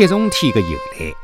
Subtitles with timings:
[0.00, 1.14] 七重天的由来。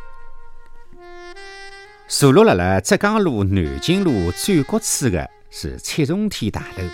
[2.08, 6.84] 坐落辣辣浙江路南京路转角处的是七重天大楼。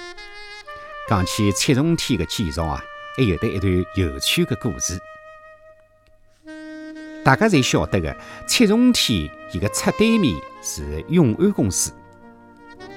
[1.08, 2.80] 讲起七重天的建造啊，
[3.16, 4.96] 还有得一段有趣的故事。
[7.24, 11.92] 大家侪晓得的，七重天伊个侧对面是永安公司。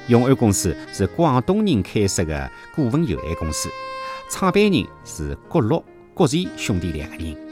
[0.09, 3.67] 永安公司是广东人开设的股份有限公司，
[4.29, 5.83] 创办人是郭乐、
[6.13, 7.44] 郭钱兄弟两个人。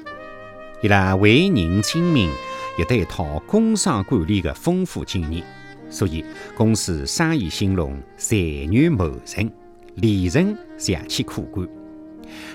[0.84, 2.30] 伊拉为人精明，
[2.78, 5.42] 有得一套工商管理的丰富经验，
[5.90, 6.26] 所以
[6.58, 9.50] 公司生意兴隆，财源茂盛，
[9.96, 11.66] 利润相去可观。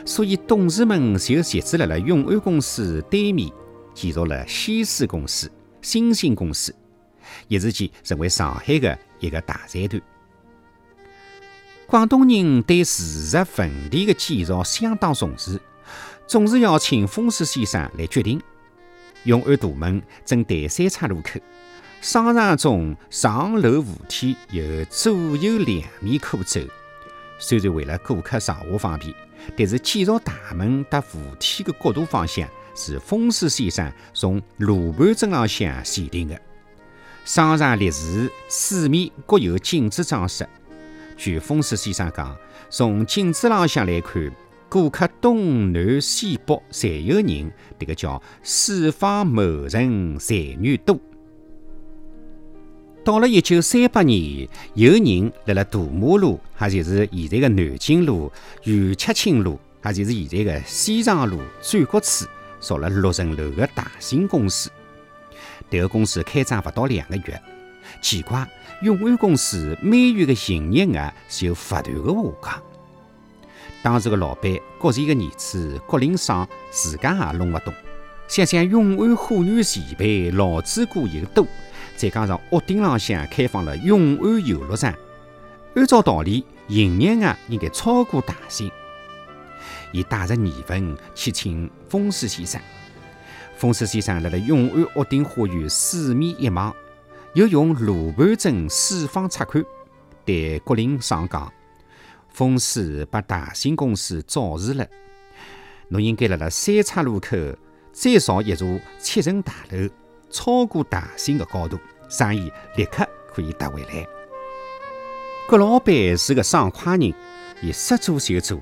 [0.04, 3.50] 所以董事们就集资辣辣永安公司对面。
[3.94, 6.72] 建造了西施公司、新兴公司，
[7.48, 10.00] 一时间成为上海的一个大财团。
[11.86, 15.58] 广东人对事实问题的建造相当重视，
[16.28, 18.40] 总是要请风水先生来决定。
[19.24, 21.40] 永安大门正对三岔路口，
[22.00, 26.60] 商场中上楼扶梯有左右两面可走。
[27.40, 29.12] 虽然为了顾客上下方便，
[29.56, 32.48] 但是建造大门搭扶梯的角度方向。
[32.80, 36.40] 是风水先生从罗盘阵浪向选定的。
[37.24, 37.96] 商场立柱
[38.48, 40.48] 四面各有镜子装饰。
[41.16, 42.36] 据风水先生讲，
[42.70, 44.32] 从镜子浪向来看，
[44.68, 50.98] 顾客东南西北侪有人，这个叫四方谋人，财源多。
[53.02, 58.30] 到了一九三八年，有人辣辣大马路，也就是现在的南京路、
[58.64, 62.26] 余七清路，也就是现在的西藏路转角处。
[62.60, 64.68] 造了六层楼的大型公司，
[65.70, 67.40] 这个公司开张不到两个月，
[68.02, 68.44] 奇怪，
[68.82, 72.77] 永安公司每月的营业额就不断的下降。
[73.82, 77.72] 当时的老板郭钱的儿子郭林爽自家也弄不懂，
[78.26, 81.46] 想想永安货源齐备，劳资股又多，
[81.96, 84.92] 再加上屋顶浪向开放了永安游乐场，
[85.76, 88.70] 按照道理，营业额应该超过大兴。
[89.92, 92.60] 伊带着疑问去请风水先生。
[93.56, 96.74] 风水先生辣辣永安屋顶花园四面一望，
[97.32, 99.64] 又用罗盘针四方察看，
[100.24, 101.50] 对郭林爽讲
[102.38, 104.86] ：“风水把大兴公司罩住了，
[105.88, 107.36] 侬应该辣辣三岔路口
[107.92, 109.88] 再造一座七层大楼，
[110.30, 111.76] 超过大兴的高度，
[112.08, 113.04] 生意立刻
[113.34, 114.06] 可以得回来。”
[115.50, 117.12] 郭老板是个爽快人，
[117.60, 118.60] 伊说做就做。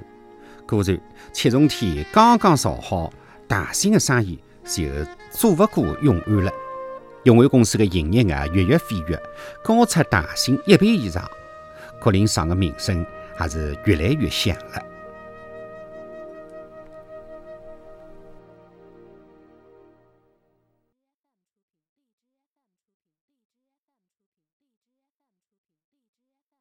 [0.67, 0.99] 果然，
[1.35, 3.13] 七重天刚刚造好，
[3.47, 4.85] 大兴的生意就
[5.31, 6.51] 做不过永安了。
[7.25, 9.23] 永安公司的营业额跃跃飞跃，
[9.63, 11.31] 高出大兴一倍以上。
[12.01, 13.05] 郭林爽的名声
[13.37, 14.83] 还是越来越响了。